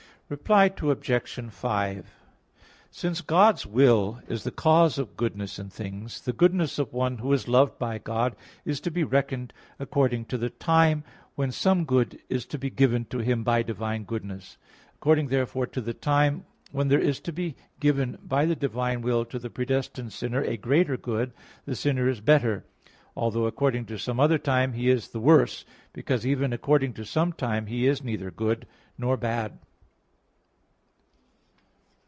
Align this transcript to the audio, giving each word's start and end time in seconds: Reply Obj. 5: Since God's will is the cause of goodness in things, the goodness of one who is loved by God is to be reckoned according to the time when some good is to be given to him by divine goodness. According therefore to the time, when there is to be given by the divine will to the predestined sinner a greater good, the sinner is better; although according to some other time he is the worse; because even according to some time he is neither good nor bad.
Reply 0.31 0.71
Obj. 0.81 1.45
5: 1.51 2.09
Since 2.89 3.19
God's 3.19 3.65
will 3.65 4.21
is 4.29 4.45
the 4.45 4.51
cause 4.51 4.97
of 4.97 5.17
goodness 5.17 5.59
in 5.59 5.67
things, 5.67 6.21
the 6.21 6.31
goodness 6.31 6.79
of 6.79 6.93
one 6.93 7.17
who 7.17 7.33
is 7.33 7.49
loved 7.49 7.77
by 7.77 7.97
God 7.97 8.37
is 8.63 8.79
to 8.79 8.91
be 8.91 9.03
reckoned 9.03 9.51
according 9.77 10.23
to 10.27 10.37
the 10.37 10.49
time 10.49 11.03
when 11.35 11.51
some 11.51 11.83
good 11.83 12.17
is 12.29 12.45
to 12.45 12.57
be 12.57 12.69
given 12.69 13.03
to 13.07 13.17
him 13.19 13.43
by 13.43 13.61
divine 13.61 14.05
goodness. 14.05 14.55
According 14.95 15.27
therefore 15.27 15.67
to 15.67 15.81
the 15.81 15.93
time, 15.93 16.45
when 16.71 16.87
there 16.87 16.97
is 17.01 17.19
to 17.19 17.33
be 17.33 17.57
given 17.81 18.17
by 18.23 18.45
the 18.45 18.55
divine 18.55 19.01
will 19.01 19.25
to 19.25 19.37
the 19.37 19.49
predestined 19.49 20.13
sinner 20.13 20.41
a 20.45 20.55
greater 20.55 20.95
good, 20.95 21.33
the 21.65 21.75
sinner 21.75 22.07
is 22.07 22.21
better; 22.21 22.63
although 23.17 23.47
according 23.47 23.85
to 23.87 23.97
some 23.99 24.17
other 24.21 24.37
time 24.37 24.71
he 24.71 24.89
is 24.89 25.09
the 25.09 25.19
worse; 25.19 25.65
because 25.91 26.25
even 26.25 26.53
according 26.53 26.93
to 26.93 27.03
some 27.03 27.33
time 27.33 27.65
he 27.65 27.85
is 27.85 28.01
neither 28.01 28.31
good 28.31 28.65
nor 28.97 29.17
bad. 29.17 29.59